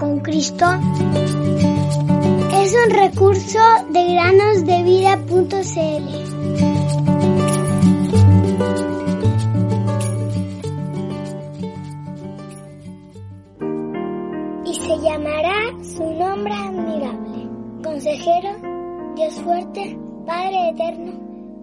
[0.00, 0.64] con Cristo
[2.54, 3.58] es un recurso
[3.90, 5.50] de granosdevida.cl.
[14.64, 17.48] Y se llamará su nombre admirable,
[17.84, 18.48] consejero,
[19.16, 21.12] Dios fuerte, Padre eterno,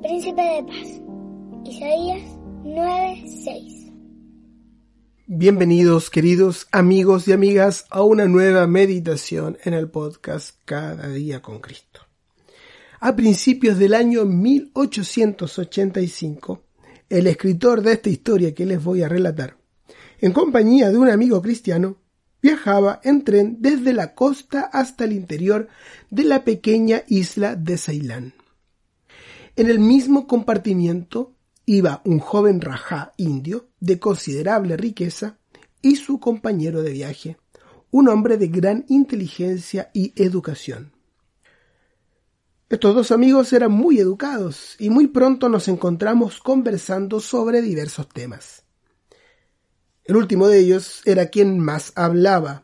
[0.03, 1.01] príncipe de paz.
[1.65, 2.21] Isaías
[2.63, 3.76] 9:6
[5.29, 11.59] Bienvenidos queridos amigos y amigas a una nueva meditación en el podcast Cada día con
[11.59, 11.99] Cristo.
[13.01, 16.63] A principios del año 1885,
[17.09, 19.57] el escritor de esta historia que les voy a relatar,
[20.21, 21.97] en compañía de un amigo cristiano,
[22.41, 25.67] viajaba en tren desde la costa hasta el interior
[26.09, 28.33] de la pequeña isla de Ceilán.
[29.57, 31.36] En el mismo compartimiento
[31.67, 35.37] iba un joven rajá indio de considerable riqueza
[35.81, 37.37] y su compañero de viaje,
[37.91, 40.93] un hombre de gran inteligencia y educación.
[42.69, 48.63] Estos dos amigos eran muy educados y muy pronto nos encontramos conversando sobre diversos temas.
[50.05, 52.63] El último de ellos era quien más hablaba,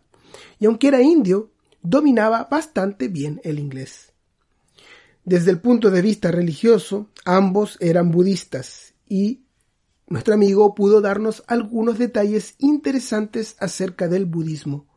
[0.59, 1.51] y aunque era indio,
[1.81, 4.13] dominaba bastante bien el inglés.
[5.25, 9.43] Desde el punto de vista religioso, ambos eran budistas y
[10.07, 14.87] nuestro amigo pudo darnos algunos detalles interesantes acerca del budismo,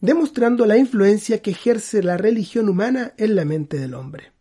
[0.00, 4.32] demostrando la influencia que ejerce la religión humana en la mente del hombre.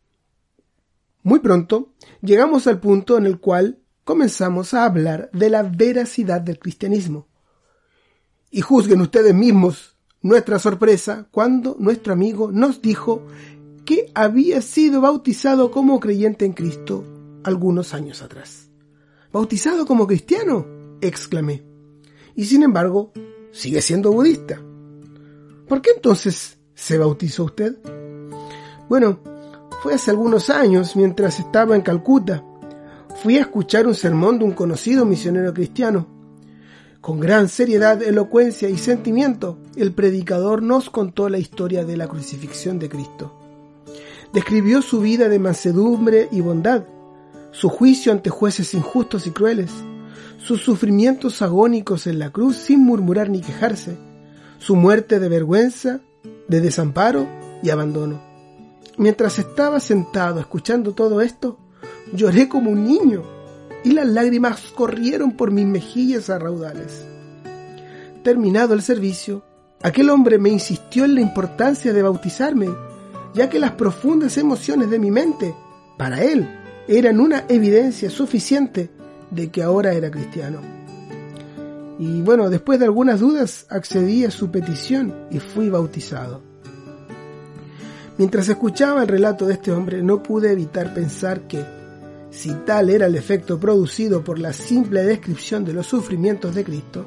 [1.24, 6.60] Muy pronto llegamos al punto en el cual comenzamos a hablar de la veracidad del
[6.60, 7.28] cristianismo.
[8.50, 13.26] Y juzguen ustedes mismos nuestra sorpresa cuando nuestro amigo nos dijo
[13.86, 17.04] que había sido bautizado como creyente en Cristo
[17.44, 18.71] algunos años atrás.
[19.32, 20.66] ¿Bautizado como cristiano?
[21.02, 21.64] exclamé.
[22.36, 23.12] Y sin embargo,
[23.52, 24.62] sigue siendo budista.
[25.68, 27.78] ¿Por qué entonces se bautizó usted?
[28.90, 29.20] Bueno,
[29.82, 32.44] fue hace algunos años, mientras estaba en Calcuta.
[33.24, 36.08] Fui a escuchar un sermón de un conocido misionero cristiano.
[37.00, 42.80] Con gran seriedad, elocuencia y sentimiento, el predicador nos contó la historia de la crucifixión
[42.80, 43.34] de Cristo.
[44.34, 46.84] Describió su vida de mansedumbre y bondad,
[47.52, 49.72] su juicio ante jueces injustos y crueles,
[50.38, 53.98] sus sufrimientos agónicos en la cruz sin murmurar ni quejarse,
[54.58, 56.02] su muerte de vergüenza,
[56.48, 57.28] de desamparo
[57.62, 58.22] y abandono.
[58.98, 61.58] Mientras estaba sentado escuchando todo esto,
[62.14, 63.24] lloré como un niño
[63.84, 67.06] y las lágrimas corrieron por mis mejillas a raudales.
[68.24, 69.44] Terminado el servicio,
[69.82, 72.70] aquel hombre me insistió en la importancia de bautizarme,
[73.34, 75.56] ya que las profundas emociones de mi mente,
[75.98, 78.90] para él, eran una evidencia suficiente
[79.30, 80.60] de que ahora era cristiano.
[82.00, 86.42] Y bueno, después de algunas dudas accedí a su petición y fui bautizado.
[88.18, 91.64] Mientras escuchaba el relato de este hombre no pude evitar pensar que,
[92.30, 97.06] si tal era el efecto producido por la simple descripción de los sufrimientos de Cristo,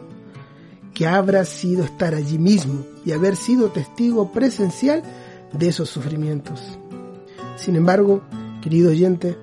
[0.94, 5.02] que habrá sido estar allí mismo y haber sido testigo presencial
[5.52, 6.78] de esos sufrimientos.
[7.56, 8.22] Sin embargo,
[8.62, 9.36] querido oyente,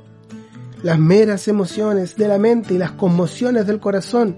[0.84, 4.38] las meras emociones de la mente y las conmociones del corazón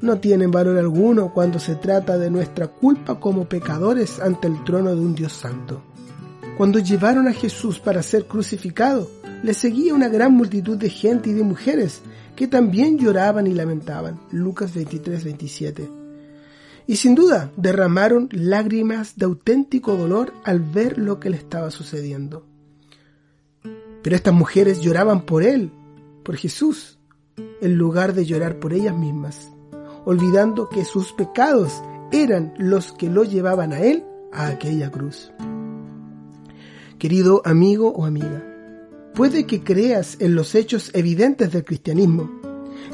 [0.00, 4.94] no tienen valor alguno cuando se trata de nuestra culpa como pecadores ante el trono
[4.94, 5.82] de un Dios santo.
[6.56, 9.10] Cuando llevaron a Jesús para ser crucificado,
[9.42, 12.00] le seguía una gran multitud de gente y de mujeres
[12.36, 14.20] que también lloraban y lamentaban.
[14.30, 15.88] Lucas 23, 27.
[16.86, 22.46] Y sin duda derramaron lágrimas de auténtico dolor al ver lo que le estaba sucediendo.
[24.04, 25.72] Pero estas mujeres lloraban por él,
[26.22, 26.98] por Jesús,
[27.62, 29.50] en lugar de llorar por ellas mismas,
[30.04, 31.82] olvidando que sus pecados
[32.12, 35.32] eran los que lo llevaban a él a aquella cruz.
[36.98, 38.44] Querido amigo o amiga,
[39.14, 42.30] puede que creas en los hechos evidentes del cristianismo.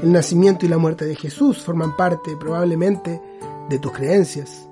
[0.05, 3.21] El nacimiento y la muerte de Jesús forman parte probablemente
[3.69, 4.69] de tus creencias.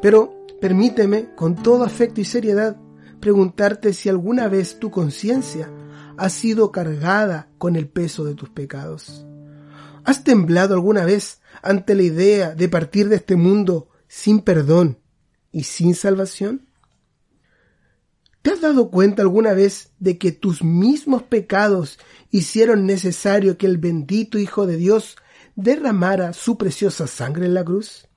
[0.00, 0.32] Pero
[0.62, 2.78] permíteme, con todo afecto y seriedad,
[3.22, 5.70] preguntarte si alguna vez tu conciencia
[6.18, 9.24] ha sido cargada con el peso de tus pecados.
[10.04, 14.98] ¿Has temblado alguna vez ante la idea de partir de este mundo sin perdón
[15.52, 16.68] y sin salvación?
[18.42, 23.78] ¿Te has dado cuenta alguna vez de que tus mismos pecados hicieron necesario que el
[23.78, 25.16] bendito Hijo de Dios
[25.54, 28.08] derramara su preciosa sangre en la cruz?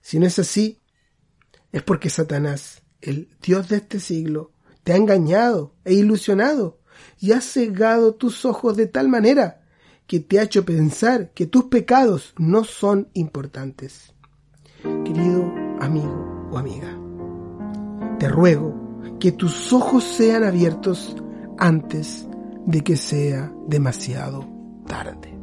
[0.00, 0.80] Si no es así,
[1.70, 4.52] es porque Satanás el Dios de este siglo,
[4.82, 6.78] te ha engañado e ilusionado
[7.18, 9.62] y ha cegado tus ojos de tal manera
[10.06, 14.12] que te ha hecho pensar que tus pecados no son importantes.
[14.82, 16.98] Querido amigo, o amiga.
[18.18, 18.74] Te ruego
[19.20, 21.16] que tus ojos sean abiertos
[21.58, 22.26] antes
[22.66, 24.46] de que sea demasiado
[24.86, 25.38] tarde.